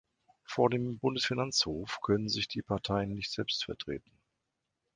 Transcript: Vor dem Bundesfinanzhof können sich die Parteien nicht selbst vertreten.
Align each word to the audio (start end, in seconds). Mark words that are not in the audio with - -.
Vor 0.47 0.71
dem 0.71 0.97
Bundesfinanzhof 0.97 2.01
können 2.01 2.27
sich 2.27 2.47
die 2.47 2.63
Parteien 2.63 3.13
nicht 3.13 3.29
selbst 3.31 3.65
vertreten. 3.65 4.09